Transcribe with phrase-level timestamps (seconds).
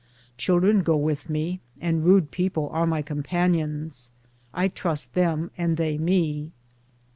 [0.35, 4.09] Children go with me, and rude people are my com panions.
[4.51, 6.51] I trust them and they me.